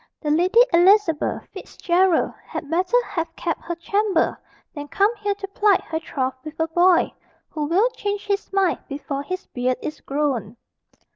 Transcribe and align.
"The 0.19 0.31
Lady 0.31 0.61
Elizabeth 0.73 1.45
Fitzgerald 1.53 2.33
had 2.43 2.71
better 2.71 2.97
have 3.05 3.35
kept 3.35 3.61
her 3.61 3.75
chamber, 3.75 4.35
than 4.73 4.87
come 4.87 5.15
here 5.17 5.35
to 5.35 5.47
plight 5.49 5.81
her 5.83 5.99
troth 5.99 6.33
with 6.43 6.59
a 6.59 6.67
boy, 6.69 7.13
who 7.51 7.65
will 7.65 7.87
change 7.91 8.25
his 8.25 8.51
mind 8.51 8.79
before 8.89 9.21
his 9.21 9.45
beard 9.45 9.77
is 9.79 10.01
grown." 10.01 10.57